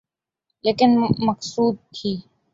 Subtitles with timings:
[0.63, 0.89] لیکن
[1.27, 2.11] مقصود تھی۔